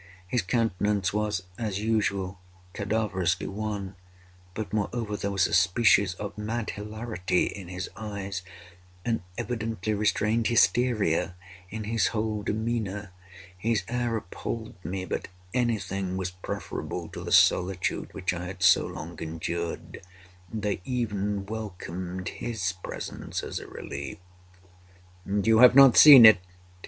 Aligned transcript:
His 0.25 0.41
countenance 0.41 1.13
was, 1.13 1.43
as 1.59 1.79
usual, 1.79 2.39
cadaverously 2.73 3.45
wan—but, 3.45 4.73
moreover, 4.73 5.15
there 5.15 5.29
was 5.29 5.45
a 5.45 5.53
species 5.53 6.15
of 6.15 6.35
mad 6.39 6.71
hilarity 6.71 7.43
in 7.43 7.67
his 7.67 7.87
eyes—an 7.95 9.21
evidently 9.37 9.93
restrained 9.93 10.47
hysteria 10.47 11.35
in 11.69 11.83
his 11.83 12.07
whole 12.07 12.41
demeanor. 12.41 13.11
His 13.55 13.83
air 13.87 14.17
appalled 14.17 14.73
me—but 14.83 15.27
anything 15.53 16.17
was 16.17 16.31
preferable 16.31 17.07
to 17.09 17.23
the 17.23 17.31
solitude 17.31 18.11
which 18.11 18.33
I 18.33 18.47
had 18.47 18.63
so 18.63 18.87
long 18.87 19.19
endured, 19.21 20.01
and 20.51 20.65
I 20.65 20.81
even 20.83 21.45
welcomed 21.45 22.27
his 22.29 22.73
presence 22.83 23.43
as 23.43 23.59
a 23.59 23.67
relief. 23.67 24.17
"And 25.25 25.45
you 25.45 25.59
have 25.59 25.75
not 25.75 25.95
seen 25.95 26.25
it?" 26.25 26.39